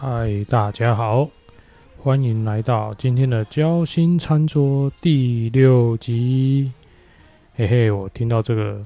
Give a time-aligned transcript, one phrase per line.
[0.00, 1.28] 嗨，大家好，
[2.00, 6.72] 欢迎来到今天的交心餐桌第六集。
[7.56, 8.80] 嘿嘿，我听到这个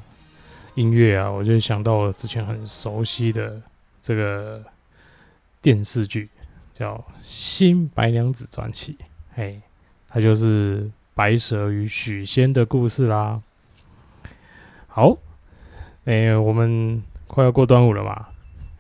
[0.74, 3.60] 音乐啊，我就想到我之前很熟悉的
[4.00, 4.64] 这个
[5.60, 6.30] 电视剧，
[6.74, 8.94] 叫《新白娘子传奇》。
[9.34, 9.60] 嘿，
[10.08, 13.42] 它就是白蛇与许仙的故事啦。
[14.86, 15.18] 好，
[16.06, 18.28] 哎、我们快要过端午了嘛，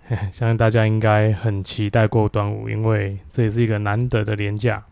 [0.30, 4.82] 相信大家应该很期待过端午，因为这也是一个难得的年假。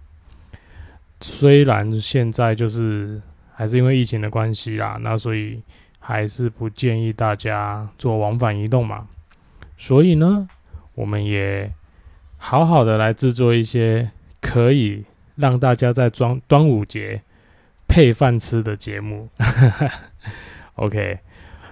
[1.21, 3.21] 虽然现在就是
[3.53, 5.63] 还是因为疫情的关系啦，那所以
[5.99, 9.07] 还是不建议大家做往返移动嘛。
[9.77, 10.49] 所以呢，
[10.95, 11.71] 我们也
[12.39, 15.05] 好好的来制作一些可以
[15.37, 17.23] 让大家在端端午节
[17.87, 19.29] 配饭吃的节目。
[20.77, 21.19] OK，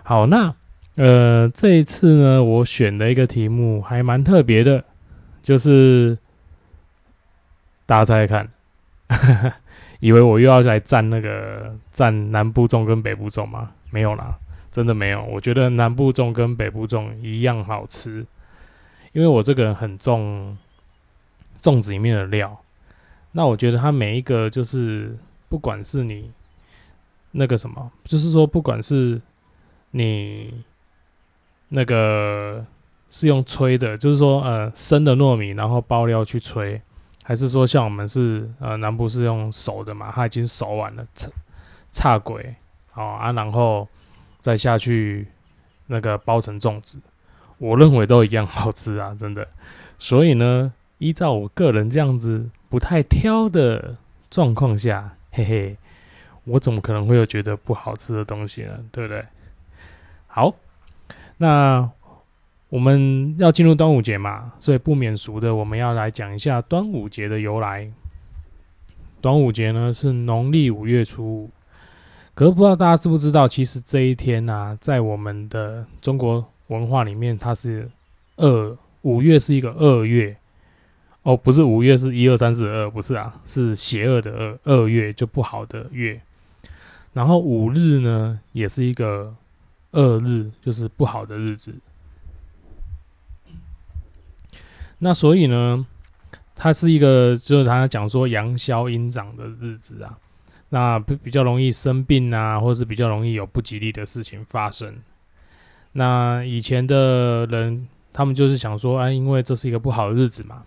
[0.03, 0.55] 好，那
[0.99, 4.85] 呃，这一次呢，我选的一个题目还蛮特别的，
[5.41, 6.19] 就是
[7.87, 8.45] 大家猜猜
[9.07, 9.53] 看，
[10.01, 13.71] 以为我又要来站那个站南部粽跟北部粽吗？
[13.93, 14.37] 没有啦，
[14.73, 15.25] 真的没有。
[15.27, 18.27] 我觉得南部粽跟北部粽一样好吃，
[19.13, 20.59] 因为我这个人很重
[21.61, 22.61] 粽子里面的料。
[23.31, 25.17] 那我觉得它每一个就是，
[25.49, 26.33] 不管是你
[27.31, 29.21] 那个什么，就是说，不管是
[29.93, 30.65] 你
[31.69, 32.65] 那个
[33.11, 36.81] 是用吹的，就是说呃生的糯米，然后包料去吹，
[37.25, 41.31] 还是说像我们是呃南部是用熟的嘛，它已经熟完了，叉
[41.93, 42.55] 叉鬼
[42.95, 43.87] 哦啊，然后
[44.41, 45.27] 再下去
[45.87, 46.99] 那个包成粽子，
[47.59, 49.47] 我认为都一样好吃啊，真的。
[49.99, 53.97] 所以呢，依照我个人这样子不太挑的
[54.31, 55.77] 状况下，嘿嘿。
[56.45, 58.73] 我怎么可能会有觉得不好吃的东西呢？
[58.91, 59.23] 对不对？
[60.27, 60.55] 好，
[61.39, 61.91] 那
[62.69, 67.91] 我们要进入端午节嘛，所以不免俗的，我们要来讲一下端午节的由来。
[69.21, 71.51] 端午节呢是农历五月初五，
[72.35, 77.91] 可是不知道大家知不知道，其实这一天呢、在我们的中国文化里面，它是
[78.37, 80.37] 二五月是一个二月。
[81.25, 86.21] 哦，不是五月是一二三四二，不是啊，是邪恶的二二月，就不好的月。
[87.13, 89.35] 然后五日呢，也是一个
[89.99, 91.75] 二日，就是不好的日子。
[94.99, 95.85] 那所以呢，
[96.55, 100.19] 它是一个，就是他讲说阳消阴长的日子啊，
[100.69, 104.95] 那比比较容易生病啊，或是比较容易有不吉利的事情发生。
[105.93, 110.63] 那以前的人，他们就是想说，啊，因为这是一个不好的日子嘛，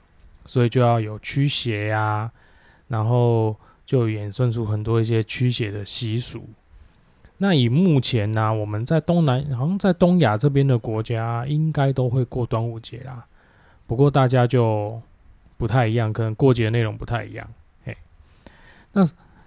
[0.46, 2.30] 所以就要有驱邪呀，
[2.88, 3.56] 然后。
[3.84, 6.48] 就衍生出很多一些驱邪的习俗。
[7.44, 13.26] 那以目前呢、我们在东南，好像在东亚这边的国家，应该都会过端午节啦。
[13.88, 15.02] 不过大家就
[15.58, 17.50] 不太一样，可能过节的内容不太一样。
[17.84, 17.98] 嘿，
[18.94, 19.04] 那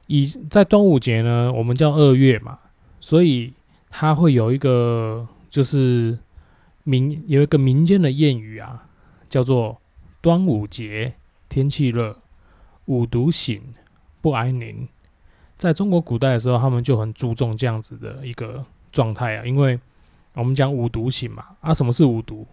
[0.08, 2.58] 以在端午节呢，我们叫二月嘛，
[3.00, 3.54] 所以
[3.90, 6.18] 它会有一个就是
[6.82, 8.88] 民有一个民间的谚语啊，
[9.28, 9.80] 叫做
[10.20, 11.14] 端午节
[11.48, 12.18] 天气热，
[12.86, 13.62] 五毒醒。
[14.20, 14.88] 不安宁，
[15.64, 19.80] 在中国古代的时候，他们就很注重这样子的一个状态啊，因为
[20.34, 22.46] 我们讲五毒醒嘛，啊，什么是五毒？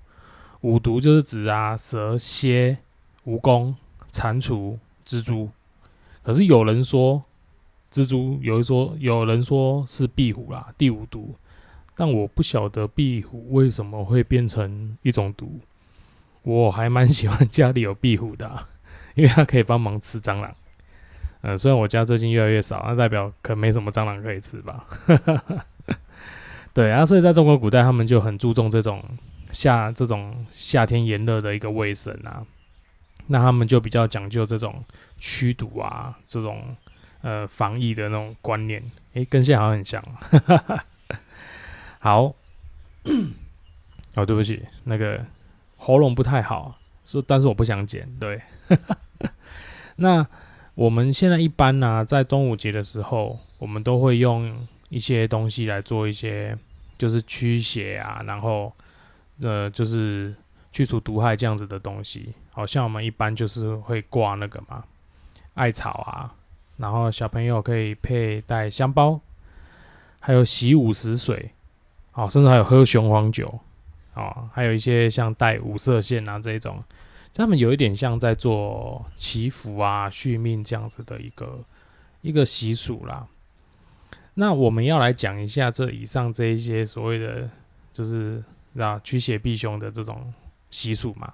[0.61, 2.77] 五毒就是指啊蛇、蝎、
[3.25, 3.75] 蜈蚣、
[4.13, 5.49] 蟾蜍、蜘蛛。
[6.23, 7.21] 可是有人说
[7.91, 11.35] 蜘蛛，有人说有人说是壁虎啦，第五毒。
[11.97, 15.59] 但我不晓得壁虎为什么会变成一种毒。
[16.43, 18.67] 我还蛮喜欢家里有壁虎的、
[19.15, 20.55] 因为它可以帮忙吃蟑螂。
[21.41, 24.85] 嗯，雖然我家最近越來越少，那代表可能沒什麼蟑螂可以吃吧。
[26.73, 29.03] 對啊，所以在中国古代，他們就很注重這種
[29.51, 32.45] 夏這種夏天炎熱的一個衛生啊，
[33.27, 34.83] 那他們就比較講究這種
[35.19, 36.75] 驅毒啊，這種
[37.21, 38.83] 呃防疫的那種觀念。
[39.13, 40.03] 誒，跟現在好像很像。
[41.99, 42.33] 好，
[44.15, 45.19] 哦，對不起，那個
[45.77, 48.07] 喉嚨不太好，是，但是我不想剪。
[48.19, 48.39] 對，
[49.97, 50.25] 那。
[50.81, 56.57] 我們現在一般呢、在端午節的時候，我們都會用一些東西來做一些，
[56.97, 58.73] 就是驱邪啊，然後，
[59.41, 60.33] 呃，就是
[60.71, 62.33] 去除毒害這樣子的東西。
[62.51, 64.83] 好像我們一般就是會掛那個嘛，
[65.53, 66.33] 艾草啊，
[66.77, 69.21] 然後小朋友可以佩戴香包，
[70.19, 71.51] 還有洗午時水，
[72.13, 73.59] 哦，甚至還有喝雄黃酒，
[74.15, 76.83] 哦，還有一些像带五色線啊這種。
[77.33, 81.59] 他们有一点像在做祈福啊、续命这样子的一个
[82.21, 83.27] 一个习俗啦。
[84.33, 87.49] 那我们要来讲一下这以上这一些所谓的，
[87.93, 88.43] 就是
[88.77, 90.33] 啊驱邪避凶的这种
[90.69, 91.33] 习俗嘛。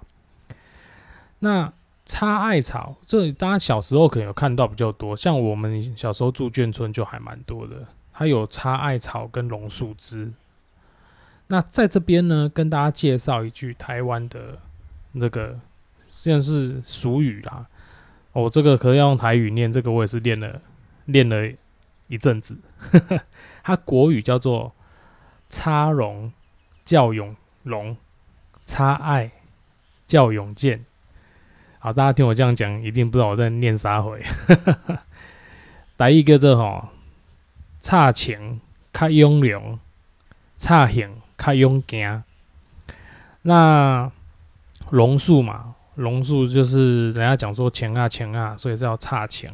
[1.40, 1.72] 那
[2.04, 10.32] 插艾草，这大家小时候可能有看到比较多，像我们小时候住眷村就还蛮多的，它有插艾草跟榕树枝。
[11.48, 14.58] 那在这边呢，跟大家介绍一句台湾的
[15.12, 15.60] 那个，
[16.08, 17.66] 像是俗语啦。
[18.32, 20.60] 哦，这个可以用台语念，这个我也是练了
[21.04, 21.50] 练了
[22.08, 22.58] 一阵子。
[23.62, 24.74] 它国语叫做
[25.48, 26.32] “插榕
[26.84, 27.96] 叫永龙，
[28.66, 29.30] 插爱
[30.06, 30.84] 叫永健”。
[31.78, 34.22] 好，大家听我这样讲，一定不知道我在念啥回。
[35.96, 36.88] 第一个这吼，
[37.78, 38.60] 插情
[38.92, 39.78] 较永龙，
[40.56, 41.20] 插行。
[41.38, 42.24] 较勇行，
[43.42, 44.10] 那
[44.90, 49.52] 榕树嘛，榕树就是人家讲说钱啊钱啊，所以叫差钱。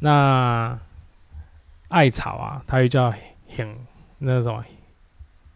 [0.00, 0.78] 那
[1.88, 3.14] 艾草啊，它又叫
[3.48, 3.74] 杏，
[4.18, 4.64] 那什么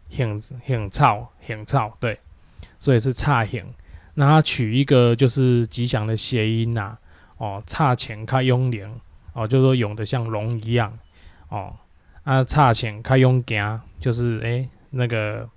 [0.09, 2.19] 杏杏草杏草，对，
[2.79, 3.67] 所以是差很。
[4.15, 6.97] 那它取一个就是吉祥的谐音呐，
[7.37, 9.01] 哦，差钱开勇灵，
[9.33, 10.97] 哦，就说勇的像龙一样，
[11.49, 11.75] 哦，
[12.23, 14.69] 啊，差钱开勇行，就是哎。
[14.93, 15.49] 那个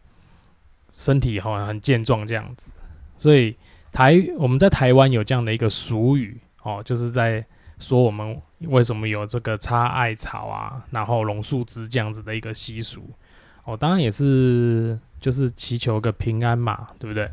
[0.94, 2.72] 身体哈很健壮这样子，
[3.18, 3.58] 所以
[3.94, 7.46] 台我们在台湾有这样的一个俗语哦，就是在
[7.78, 13.04] 说我们为什么有这个插艾草啊，然后榕树枝这样子的一个习俗
[13.66, 17.30] 哦，当然也是就是祈求个平安嘛，对不对？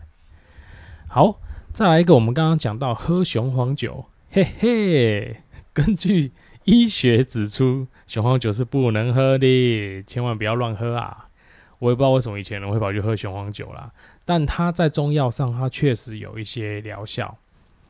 [1.08, 1.40] 好，
[1.72, 5.36] 再来一个，我们刚刚讲到喝雄黄酒，嘿嘿，
[5.72, 6.30] 根据
[6.64, 11.29] 医学指出，雄黄酒是不能喝的，千万不要乱喝啊。
[11.80, 13.90] 我也不知道为什么以前人会跑去喝雄黄酒啦，
[14.24, 17.36] 但它在中药上，它确实有一些疗效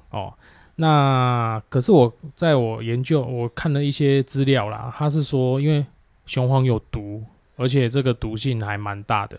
[0.08, 0.32] 哦。
[0.76, 5.84] 那可是我在我研究，我看了一些资料啦，它是说因为
[6.24, 7.22] 雄黄有毒，
[7.56, 9.38] 而且这个毒性还蛮大的，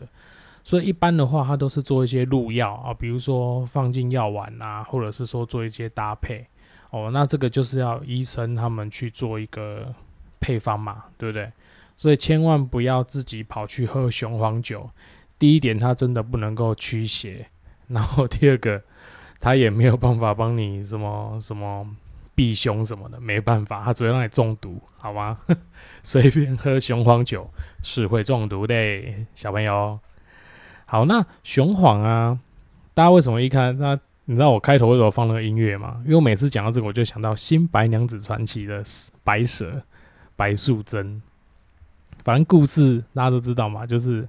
[0.63, 6.45] 所以一般的话，它都是做一些入药啊，比如说放进药丸啊，或者是说做一些搭配
[6.91, 7.09] 哦。
[7.11, 9.91] 那这个就是要医生他们去做一个
[10.39, 11.51] 配方嘛，对不对？
[12.01, 14.89] 所以千万不要自己跑去喝雄黄酒。
[15.37, 17.45] 第一点，它真的不能够驱邪；
[17.89, 18.81] 然后第二个，
[19.39, 21.87] 它也没有办法帮你什么 什么
[22.33, 25.37] 避凶什么的，没办法，它只会让你中毒，好吗？
[26.01, 27.47] 随便喝雄黄酒
[27.83, 28.73] 是会中毒的，
[29.35, 29.99] 小朋友。
[30.85, 32.39] 好，那雄黄啊，
[32.95, 33.99] 大家为什么一看那？
[34.25, 36.01] 你知道我开头为什么放那个音乐吗？
[36.03, 38.81] 因为我每次讲到这个，我就想到《新白娘子传奇》的
[39.23, 39.83] 白蛇
[40.35, 41.21] 白素贞。
[42.23, 44.27] 反正故事大家都知道嘛，就是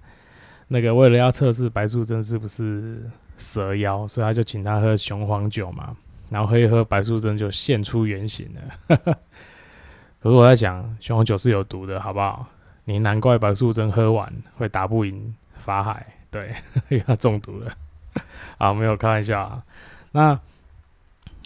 [0.69, 5.95] 那个为了要测试白素贞是不是蛇妖，所以他就请他喝雄黄酒嘛，
[6.31, 8.97] 然后喝一喝，白素贞就现出原形了。
[10.23, 12.47] 可是我在讲雄黄酒是有毒的，好不好？
[12.85, 16.55] 你难怪白素贞喝完会打不赢法海，对，
[16.89, 17.73] 因为他中毒了。
[18.59, 19.63] 啊，没有开玩笑啊。
[20.13, 20.39] 那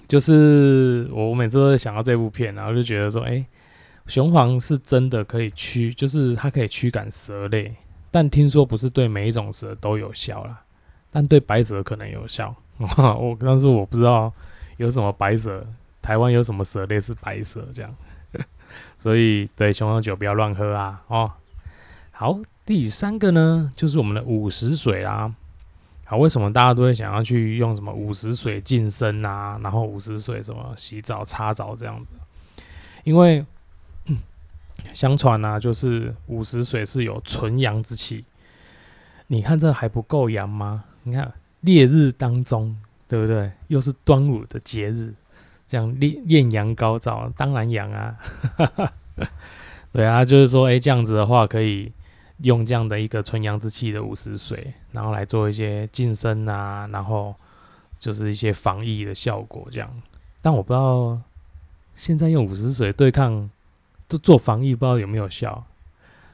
[0.07, 3.45] 就是我每次都在想到这部片，然后就觉得说，哎。
[4.07, 7.75] 雄黄是真的可以驱，就是它可以驱赶蛇类，
[8.11, 10.63] 但听说不是对每一种蛇都有效啦，
[11.11, 12.55] 但对白蛇可能有效。
[12.79, 14.33] 我但是我不知道
[14.77, 15.67] 有什么白蛇，
[16.03, 17.95] 台湾有什么蛇类是白蛇这样，
[18.99, 21.03] 所以对雄黄酒不要乱喝啊！
[21.09, 21.33] 哦，
[22.11, 25.35] 好，第三个呢就是我们的午时水啦。
[26.05, 29.59] 好，为什么大家都会想要去用什么午时水净身啊？
[29.63, 32.63] 然后午时水什么洗澡、擦澡这样子？
[33.05, 33.45] 因为
[34.93, 38.25] 相传啊，就是午时水是有纯阳之气。
[39.29, 40.85] 你看这还不够阳吗？
[41.03, 42.77] 你看烈日当中，
[43.09, 43.51] 对不对？
[43.69, 45.13] 又是端午的节日，
[45.67, 48.17] 这样艳艳阳高照，当然阳啊。
[49.93, 51.93] 对啊，就是说，哎，这样子的话，可以
[52.43, 57.35] 用这样的一个纯阳之气的午时水，然后来做一些净身啊，然后
[57.99, 59.91] 就是一些防疫的效果这样。
[60.41, 61.21] 但我不知道
[61.95, 63.51] 现在用午时水对抗。
[64.09, 65.65] 做做防疫不知道有没有效，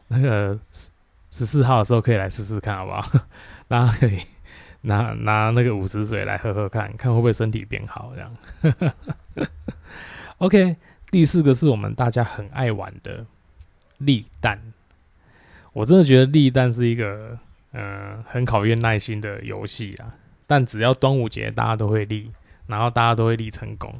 [0.09, 0.91] 那个十
[1.31, 3.27] 十四号的时候可以来试试看，好不好？
[3.69, 4.21] 大家可以
[4.83, 8.95] 拿拿那个五十水来喝喝看，看会不会身体变好这样。
[10.39, 10.77] OK，
[11.11, 13.25] 第四个是我们大家很爱玩的
[13.99, 14.61] 立蛋，
[15.73, 17.39] 我真的觉得立蛋是一个
[17.73, 20.15] 嗯很考验耐心的游戏啊。
[20.47, 22.31] 但只要端午节大家都会立，
[22.67, 23.95] 然后大家都会立成功，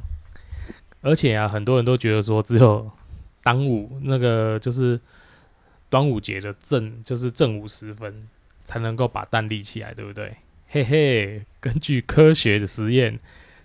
[1.01, 2.91] 而且啊很多人都觉得说只有
[3.43, 4.99] 端午那个就是
[5.89, 8.27] 端午节的正，就是正午时分
[8.63, 10.35] 才能够把蛋立起来，对不对？
[10.69, 13.19] 嘿嘿，根据科学的实验，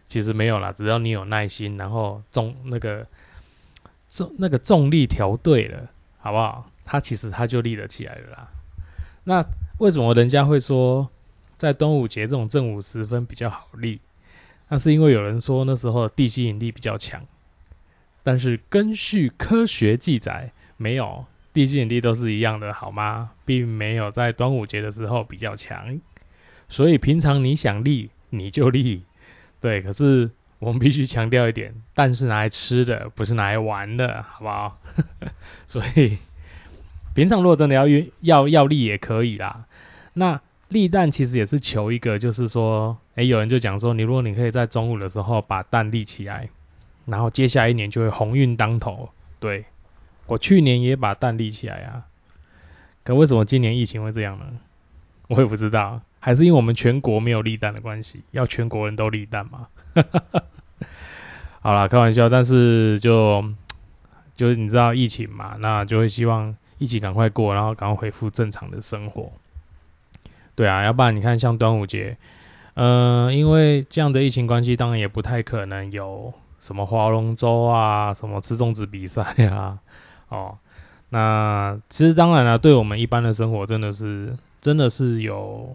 [0.06, 3.06] 其实没有啦，只要你有耐心，然后重那个
[4.08, 6.70] 重那个重力调对了，好不好？
[6.84, 8.48] 它其实它就立得起来了啦。
[9.24, 9.44] 那
[9.78, 11.08] 为什么人家会说
[11.56, 14.00] 在端午节这种正午时分比较好立？
[14.68, 17.24] 那是因为有人说那时候地吸引力比较强，
[18.28, 23.30] 但是根据科学记载，没有地吸引力都是一样的，好吗？
[23.46, 25.98] 并没有在端午节的时候比较强，
[26.68, 29.04] 所以平常你想立你就立，
[29.62, 29.80] 对。
[29.80, 34.78] 可是我们必须强调一点，蛋是拿来吃的，不是拿来玩的，好不好？
[35.66, 36.18] 所以
[37.14, 39.64] 平常如果真的要运要要立也可以啦。
[40.12, 46.50] 那立蛋其实也是求一个，就是说，诶，有人就讲说，你如果你可以在中午的时候把蛋立起来，
[47.08, 49.08] 然后接下来一年就会鸿运当头。
[49.40, 49.64] 对
[50.26, 52.06] 我去年也把蛋立起来啊，
[53.02, 54.46] 可为什么今年疫情会这样呢？
[55.28, 59.68] 我也不知道，还是因为我们全国没有立蛋的关系，要全国人都立蛋嘛？
[61.60, 63.44] 好啦，开玩笑，但是就
[64.34, 69.32] 就是你知道疫情嘛，那就会希望疫情赶快过，然后赶快恢复正常的生活。
[70.54, 72.16] 对啊，要不然你看像端午节，
[72.74, 79.78] 呃，因为这样的疫情关系，当然也不太可能有什么划龙舟啊，什么吃粽子比赛啊，
[80.28, 80.56] 哦，
[81.10, 85.74] 那其实当然了，对我们一般的生活，真的是真的是有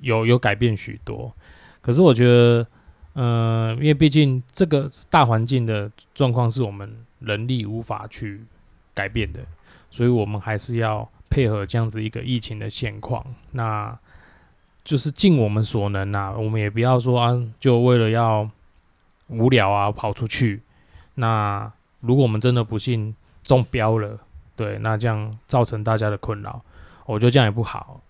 [0.00, 1.32] 有有改变许多。
[1.80, 2.66] 可是我觉得，
[3.14, 8.44] 呃，因为毕竟这个大环境的状况是我们人力无法去
[8.94, 9.40] 改变的，
[9.90, 13.24] 所以我们还是要配合这样子一个疫情的现况。
[13.52, 13.98] 那
[14.84, 18.48] 就是尽我们所能呐，我们也不要说啊，就为了要
[19.30, 20.60] 无聊啊跑出去。
[21.14, 21.70] 那
[22.00, 24.18] 如果我们真的不幸中标了，
[24.56, 26.60] 对，那这样造成大家的困扰，
[27.06, 28.00] 我觉得这样也不好。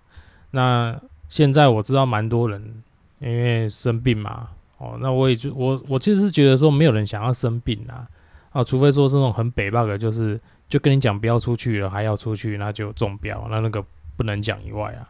[0.51, 2.83] 那现在我知道蛮多人
[3.21, 4.49] 因为生病嘛，
[4.79, 8.09] 哦，那我也就我我其实是觉得说没有人想要生病啊，
[8.51, 13.85] 啊，除非说是那种很北 bug，就是就跟你讲不要出去了，还要出去，那就中标，那那个
[14.17, 15.07] 不能讲以外啊。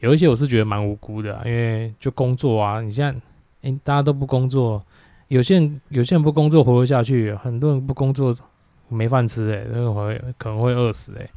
[0.00, 4.80] 有一些我是觉得蛮无辜的，因为就工作啊，你现在，哎，大家都不工作，
[5.28, 8.34] 有些人有些人不工作活不下去，很多人不工作
[8.88, 11.28] 没饭吃，哎，那个会可能会饿死，哎，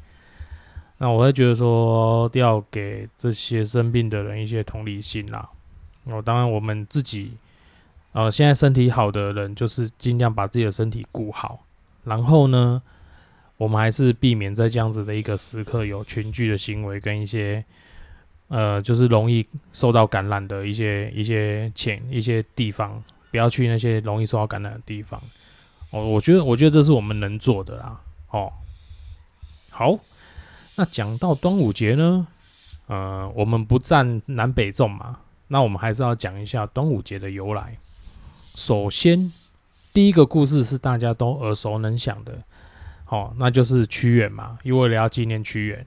[0.97, 5.47] 那我会觉得说要给这些生病的人一些同理心啦。
[6.05, 7.33] 哦，当然我们自己，
[8.13, 11.63] 呃，现在身体好的人就是尽量把自己的身体顾好，
[12.05, 12.81] 然后呢，
[13.57, 17.63] 我们还是避免在这样子的一个时刻有群聚的行为跟一些。
[18.53, 25.19] 呃，就是容易受到感染的一些一些潜一些地方，不要去那些容易受到感染的地方。
[25.89, 27.99] 哦，我觉得，我觉得这是我们能做的啦。
[28.29, 28.53] 哦，
[29.71, 29.97] 好，
[30.75, 32.27] 那讲到端午节呢，
[32.87, 37.77] 呃，我们不占南北粽嘛，那我们还是要讲一下端午节的由来。
[38.55, 39.33] 首先，
[39.91, 42.41] 第一个故事是大家都耳熟能详的，
[43.07, 45.85] 哦，那就是屈原嘛，因为要纪念屈原。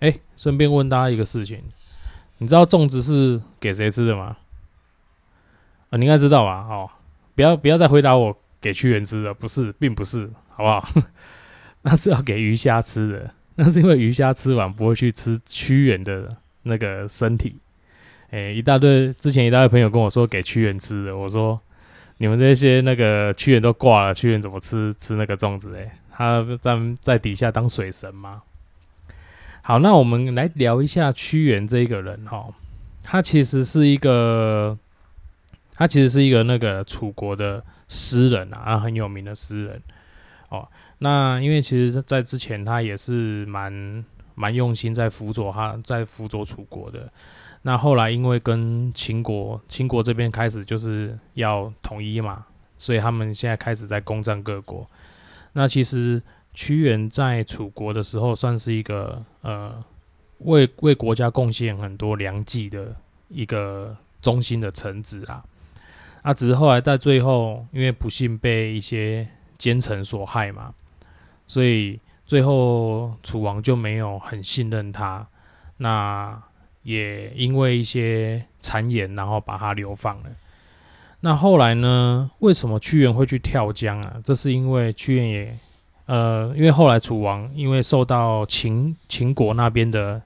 [0.00, 1.62] 哎，顺便问大家一个事情。
[2.38, 4.36] 你知道粽子是给谁吃的吗？
[5.96, 6.66] 你应该知道吧？
[6.68, 6.90] 哦，
[7.34, 10.88] 不要不要再回答我给屈原吃的，不是，并不是，好不好？
[11.82, 17.56] 那是要给鱼虾吃的，那是因为鱼虾吃完不会去吃屈原的那个身体。
[18.30, 21.60] 哎，一大堆之前一大堆朋友跟我说给屈原吃的，我说
[22.18, 25.76] 你们这些那个屈原都挂了，屈原怎么吃吃那个粽子？
[25.76, 28.42] 哎，他在在底下当水神吗？
[29.62, 32.48] 好，那我们来聊一下屈原这一个人哈，
[33.02, 34.76] 他其实是一个，
[35.74, 39.82] 他其实是一个那个楚国的诗人啊，很有名的诗人
[40.48, 40.68] 哦。
[40.98, 44.04] 那因为其实，在之前他也是蛮
[44.34, 47.10] 蛮用心在辅佐他，在辅佐楚国的。
[47.62, 52.46] 那后来因为跟秦国，秦国这边开始就是要统一嘛，
[52.78, 54.88] 所以他们现在开始在攻占各国。
[55.52, 56.22] 那其实。
[56.56, 59.84] 屈原在楚国的时候，算是一个呃，
[60.38, 62.94] 为为国家贡献很多良计的
[63.28, 65.42] 一个忠心的臣子啊。
[66.24, 69.28] 啊，只是后来在最后，因为不幸被一些
[69.58, 70.72] 奸臣所害嘛，
[71.46, 75.26] 所以最后楚王就没有很信任他。
[75.76, 76.42] 那
[76.82, 80.26] 也因为一些谗言，然后把他流放了。
[81.20, 82.30] 那后来呢？
[82.38, 84.16] 为什么屈原会去跳江啊？
[84.24, 85.58] 这是因为屈原也。
[86.06, 90.20] 呃，因为后来楚王因为受到秦秦国那边的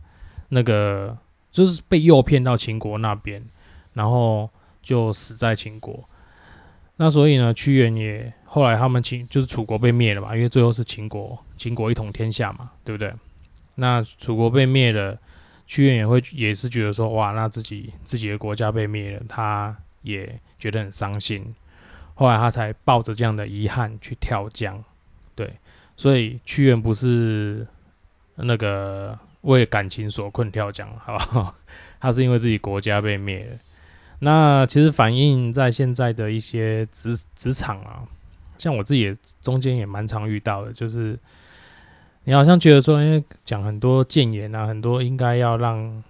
[0.48, 1.16] 那个，
[1.50, 3.42] 就是被诱骗到秦国那边，
[3.94, 4.48] 然后
[4.88, 6.08] 就死在秦国。
[6.96, 13.12] 那所以呢，屈原也后来他们秦就是楚国被灭了嘛，因为最后是秦国秦国一统天下嘛，对不对？
[13.74, 15.18] 那楚国被灭了，
[15.66, 21.54] 屈原也会也是觉得说，哇，那自己自己的国家被灭了，他也觉得很伤心。
[22.14, 24.82] 后来他才抱着这样的遗憾去跳江，
[25.34, 25.52] 对。
[25.96, 27.66] 所以屈原不是
[28.36, 31.54] 那个为了感情所困跳江，好不好？
[32.00, 33.58] 他是因为自己国家被灭了。
[34.20, 38.02] 那其实反映在现在的一些职职场啊，
[38.58, 41.16] 像我自己也中间也蛮常遇到的，就是
[42.24, 46.02] 你好像觉得说，因为讲很多谏言啊，很多应该要让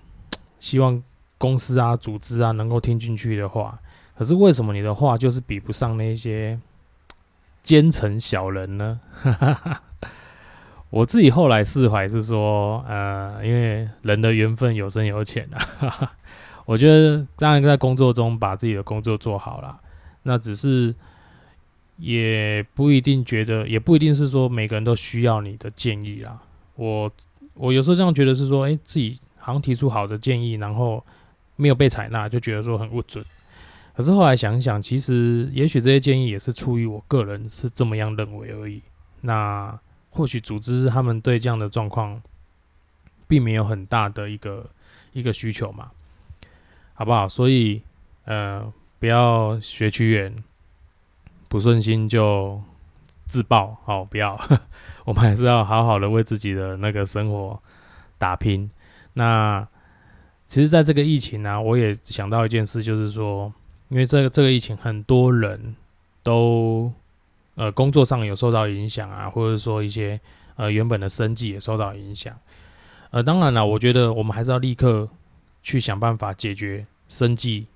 [0.59, 1.03] 希望
[1.37, 3.79] 公司啊、组织啊能够听进去的话，
[4.17, 6.59] 可是为什么你的话就是比不上那些
[7.63, 9.01] 奸臣小人呢？
[10.91, 16.13] 我自己后来释怀是说，呃，因为人的缘分有深有浅啊。
[16.69, 19.81] 我觉得当然在工作中把自己的工作做好了，
[20.25, 20.95] 那只是
[21.97, 26.39] 也不一定觉得，也不一定是说每个人都需要你的建议啦。
[26.75, 27.11] 我
[27.55, 31.03] 我有时候这样觉得是说，哎，自己好像提出好的建议，然后
[31.57, 33.25] 没有被采纳，就觉得说很不准。
[33.97, 38.83] 可是后来想想，其实也许这些建议也是出于我个人是这么样认为而已。
[39.23, 42.21] 那或许组织他们对这样的状况
[43.27, 44.69] 并没有很大的一个
[45.15, 45.91] 一个需求嘛。
[46.99, 47.29] 好不好？
[47.29, 47.81] 所以，
[48.25, 50.35] 呃，不要学屈原，
[51.47, 52.61] 不顺心就
[53.25, 54.37] 自爆，好，不要。
[55.07, 57.63] 我们还是要好好的为自己的那个生活
[58.19, 58.69] 打拼。
[59.13, 59.65] 那
[60.49, 63.53] 其实，在这个疫情呢，我也想到一件事，就是说，
[63.91, 65.77] 因为这个这个疫情，很多人
[66.25, 66.93] 都
[67.55, 70.21] 呃工作上有受到影响啊，或者说一些
[70.57, 72.37] 呃原本的生计也受到影响。
[73.11, 75.09] 呃，当然了，我觉得我们还是要立刻。
[75.69, 77.67] 去想办法解决生计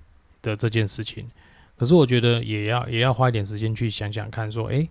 [0.41, 1.29] 的这件事情，
[1.77, 4.89] 可是我觉得也要也要花一点时间去想想看，说，诶，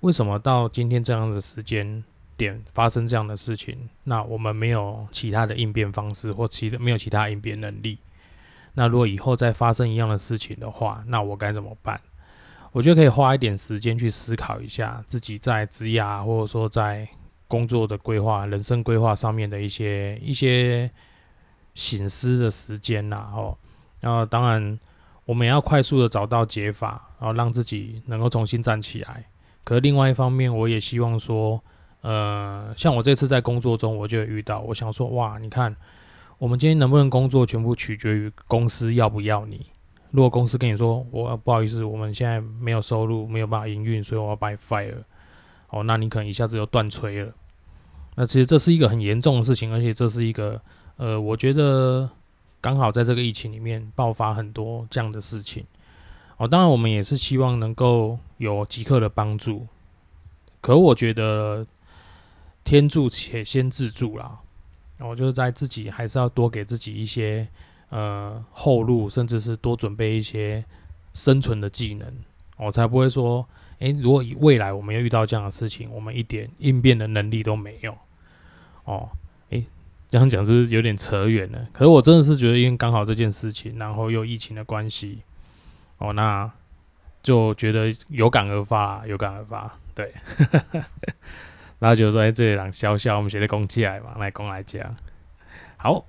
[0.00, 2.02] 为什么到今天这样的时间
[2.38, 3.76] 点发生这样的事情？
[4.04, 7.98] 那我们没有其他的应变方式，或其没有其他应变能力。
[8.72, 12.00] 那如果以后再发生一样的事情的话，那我该怎么办？
[12.72, 17.06] 我觉得可以花一点时间去思考一下自己在职涯或者说在
[17.46, 20.90] 工作的规划、人生规划上面的一些一些。
[21.78, 23.56] 醒思的时间呐，哦，
[24.00, 24.76] 然后当然
[25.24, 29.24] 我们也要快速的找到解法，然后让自己能够重新站起来。
[29.62, 31.62] 可是另外一方面，我也希望说，
[32.00, 35.72] 呃，像我这次在工作中，我就遇到，我想说，哇，你看，
[36.38, 39.64] 我们今天能不能工作，全部取决于公司要不要你。
[40.10, 44.96] 如果公司跟你说，我不好意思，我们现在没有收入，没有办法营运，所以我要把你 fire，
[45.70, 47.32] 哦，那你可能一下子就断炊了。
[48.16, 50.60] 那其实这是一个很严重的事情，而且这是一个。
[50.98, 52.08] 呃，我觉得
[52.60, 55.64] 刚好在这个疫情里面爆发很多这样的事情
[56.36, 56.46] 哦。
[56.46, 59.66] 当然，我们也是希望能够有即刻的帮助。
[60.60, 61.66] 可我觉得
[62.64, 64.40] 天助且先自助啦。
[64.98, 67.46] 我就是在自己还是要多给自己一些
[67.90, 70.64] 呃后路，甚至是多准备一些
[71.14, 72.12] 生存的技能，
[72.56, 77.96] 我才不会说，诶，如果未来我们又遇到这样的事情，我们一点应变的能力都没有
[78.82, 79.08] 哦。
[80.10, 81.68] 这样讲是不是有点扯远了？
[81.72, 85.20] 可是我真的是觉得，因为刚好这件事情，然后又疫情的关系，
[85.98, 86.50] 哦，那
[87.22, 90.14] 就觉得有感而发，有感而发，对。
[91.78, 94.96] 然后就说：“哎，这里让笑笑，我们写的攻起来嘛，来攻来讲。”
[95.76, 96.06] 好，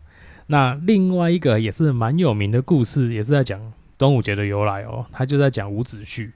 [0.48, 5.06] 那另外一个也是蛮有名的故事，也是在讲端午节的由来哦。
[5.12, 6.32] 他就在讲伍子胥，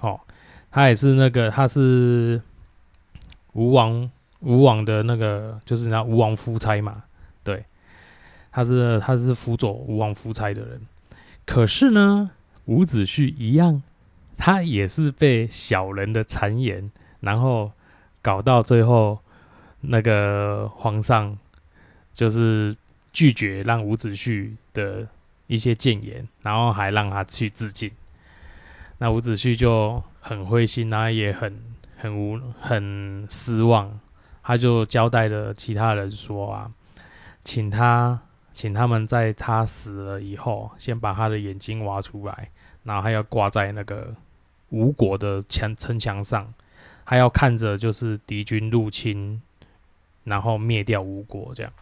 [0.00, 0.20] 哦，
[0.70, 2.42] 他也是那个，他是
[3.52, 4.10] 吴王。
[4.42, 7.04] 吴王的那个就是那吴王夫差嘛，
[7.42, 7.64] 对，
[8.50, 10.80] 他是他是辅佐吴王夫差的人。
[11.46, 12.30] 可是呢，
[12.66, 13.82] 伍子胥一样，
[14.36, 17.72] 他也是被小人的谗言，然后
[18.20, 19.20] 搞到最后，
[19.80, 21.38] 那个皇上
[22.12, 22.76] 就是
[23.12, 25.06] 拒绝让伍子胥的
[25.46, 27.90] 一些谏言，然后还让他去自尽。
[28.98, 31.60] 那伍子胥就很灰心，然后也很
[31.96, 34.00] 很无很失望。
[34.42, 36.70] 他就交代了其他人说啊，
[37.44, 38.20] 请他，
[38.54, 42.50] 请他们在他死了以后，先把他的眼睛挖出来，
[42.82, 44.14] 然后还要挂在那个
[44.70, 46.52] 吴国的墙城墙上，
[47.04, 49.40] 还要看着就是敌军入侵，
[50.24, 51.72] 然后灭掉吴国这样。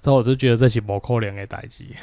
[0.00, 1.94] 之后我就觉得这些不可怜的代际。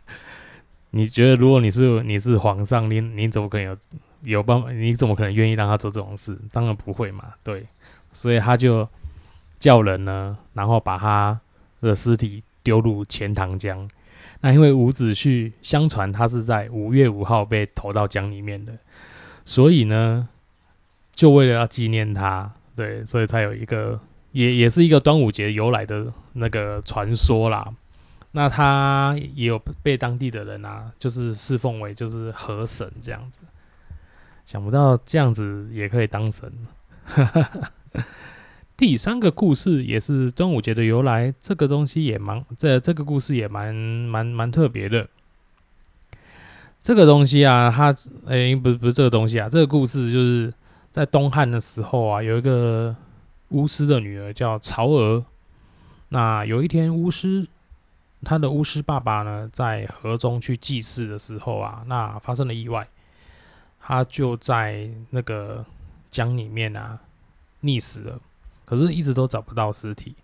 [0.90, 3.76] 你觉得如果你是你是皇上，你你怎么可能有
[4.22, 4.70] 有办法？
[4.70, 6.38] 你怎么可能愿意让他做这种事？
[6.52, 7.66] 当然不会嘛，对，
[8.12, 8.86] 所以他就。
[9.58, 11.40] 叫人呢，然后把他
[11.80, 13.88] 的尸体丢入钱塘江。
[14.40, 18.72] 那因为伍子胥相传他是在五月五号被投到江里面的，
[19.44, 20.28] 所以呢，
[21.12, 23.98] 就为了要纪念他，对，所以才有一个
[24.32, 27.72] 也也是一个端午节由来的那个传说啦。
[28.32, 33.40] 那他也有被当地的人啊，就是侍奉为就是河神这样子。
[34.44, 36.52] 想不到这样子也可以当神。
[38.76, 45.08] 第三个故事也是端午节的由来，这个东西也蛮这这个故事也蛮蛮蛮特别的。
[46.82, 47.94] 这个东西啊，它
[48.26, 50.52] 诶，不是不是这个东西啊，这个故事就是
[50.90, 52.94] 在东汉的时候啊，有一个
[53.48, 55.24] 巫师的女儿叫曹娥。
[56.10, 57.48] 那有一天，巫师
[58.22, 62.86] 他的巫师爸爸呢，在河中去祭祀的时候啊，那发生了意外，
[63.80, 65.64] 他就在那个
[66.10, 67.00] 江里面啊
[67.62, 68.20] 溺死了，
[68.66, 70.14] 可是一直都找不到尸体。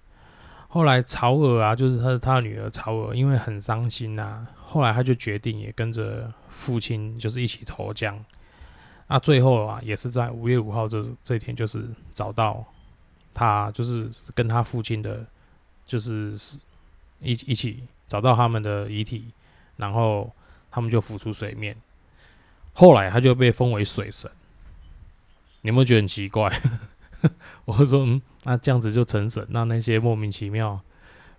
[0.69, 8.23] 后来曹娥啊，就是他他女儿曹娥，因为很伤心啊，后来他就决定也跟着父亲，就是一起投江。
[9.09, 12.63] 那最后啊，也是在五月五号这这天，就是找到
[13.33, 15.25] 他，就是跟他父亲的。
[15.85, 16.33] 就是
[17.21, 19.27] 一一起找到他们的遗体，
[19.77, 20.33] 然后
[20.71, 21.77] 他们就浮出水面。
[22.73, 24.31] 后来他就被封为水神。
[25.61, 26.49] 你有没有觉得很奇怪？
[27.65, 30.81] 我说，嗯，那这样子就成神，那那些莫名其妙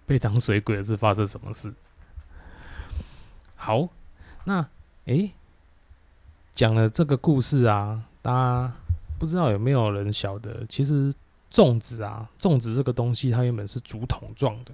[0.05, 1.73] 被当水鬼的是发生什么事？
[3.55, 3.89] 好，
[4.45, 4.67] 那
[5.05, 5.33] 诶，
[6.53, 8.73] 讲了这个故事啊，大家
[9.17, 11.13] 不知道有没有人晓得，其实。
[11.53, 14.71] 粽子啊，粽子这个东西，它原本是竹筒状的。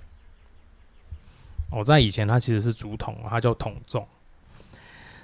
[1.72, 4.06] 哦，在以前它其实是竹筒，它叫筒粽。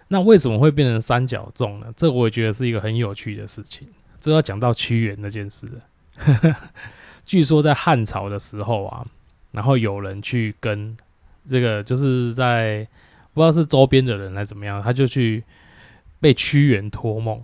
[0.10, 1.94] 那为什么会变成三角粽呢？
[1.96, 3.88] 这我也觉得是一个很有趣的事情。
[4.26, 6.56] 这要讲到屈原那件事了。
[7.28, 9.06] 据说在汉朝的时候啊，
[9.52, 10.98] 然后有人去跟
[11.48, 12.88] 这个，就是在
[13.34, 15.44] 不知道是周边的人来怎么样，他就去
[16.20, 17.44] 被屈原托梦，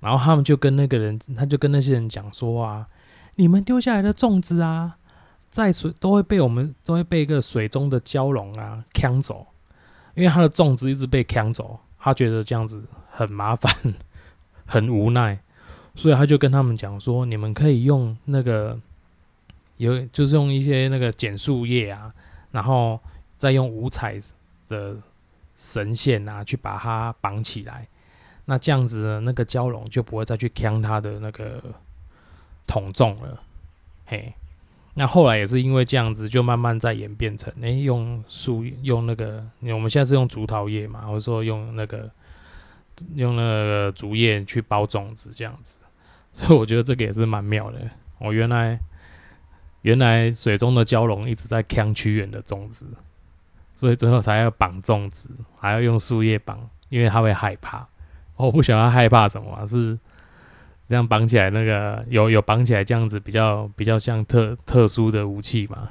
[0.00, 2.88] 然后他们就跟那个人，他就跟那些人讲说啊。
[3.34, 4.96] 你们丢下来的粽子啊，
[5.50, 9.46] 在水都会被我们都会被一个水中的蛟龙啊抢走，
[10.14, 13.70] 因为他的粽子一直被抢走，他觉得这样子很麻烦，
[14.66, 15.38] 很无奈，
[15.98, 18.80] 所以他就跟他们讲说：你们可以用那个
[19.76, 22.14] 有，就是用一些那个剪树叶啊，
[22.52, 22.98] 然后
[23.36, 24.18] 再用五彩
[24.68, 24.96] 的
[25.56, 27.86] 绳线啊去把它绑起来，
[28.46, 31.62] 那这样子呢，那个蛟龙就不会再去抢他的那个。
[32.70, 33.40] 桶重了，
[34.04, 34.30] 嘿，
[34.92, 42.10] 那后来也是因为这样子，就慢慢在演变成，哎，用树用那个，我们现在是用竹桃叶嘛，或者说用那个
[43.14, 45.78] 用那个竹叶去包粽子这样子，
[46.38, 47.80] 所以我觉得这个也是蛮妙的。
[48.18, 48.78] 我原来
[49.82, 52.86] 原来水中的蛟龙一直在抢屈原的粽子，
[53.74, 57.86] 所以最后才要绑粽子，还要用树叶绑，因为他会害怕。
[58.36, 59.98] 我不想要害怕什么，是。
[60.88, 65.86] 这样绑起来，那个有有绑起来，这样子比较比较像特特殊的武器嘛？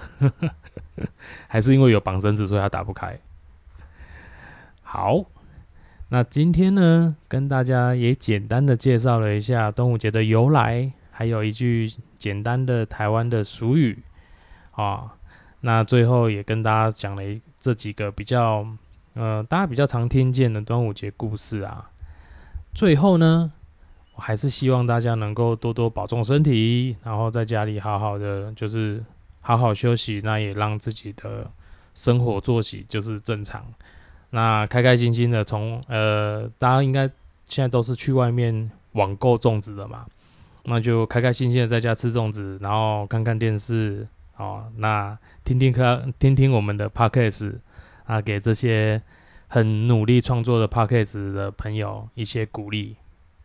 [1.48, 3.20] 还是因为有绑绳子，所以它打不开？
[4.82, 5.24] 好，
[6.10, 14.00] 那今天呢，跟大家也简单的介绍了一下端午节的由来，还有一句简单的台湾的俗语
[14.72, 15.14] 啊。
[15.62, 17.22] 那最后也跟大家讲了
[17.60, 18.66] 这几个比较
[19.16, 21.90] 呃，大家比较常听见的端午节故事啊。
[22.74, 23.52] 最后呢？
[24.16, 29.04] 我还是希望大家能够多多保重身体，然后在家里好好的，就是
[29.42, 31.52] 好好休息，那也让自己的
[31.94, 33.64] 生活作息就是正常，
[34.32, 37.08] 那开开心心的从呃，大家应该
[37.46, 40.06] 现在都是去外面网购粽子的嘛，
[40.66, 47.56] 那就开开心心的在家吃粽子，然后看看电视哦，那听听看，听听我们的 podcast
[48.06, 49.02] 啊，给这些
[49.48, 52.96] 很努力创作的 podcast 的朋友一些鼓励，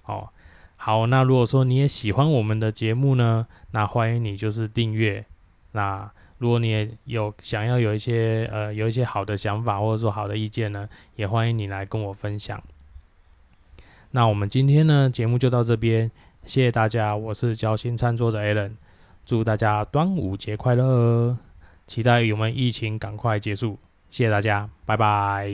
[0.05, 0.29] 哦。
[0.77, 5.25] 好，那如果说你也喜欢我们的节目呢，那欢迎你就是订阅。
[5.71, 6.11] 那
[6.43, 12.61] 如果你也有想要有一些呃有一些好的想法或者说好的意见呢，也欢迎你来跟我分享。
[14.11, 16.11] 那我们今天呢节目就到这边，
[16.45, 18.73] 谢谢大家，我是交心餐桌的 Alan，
[19.25, 21.39] 祝大家端午节快乐，
[21.87, 23.79] 期待我们疫情赶快结束，
[24.11, 25.49] 谢谢大家，拜拜。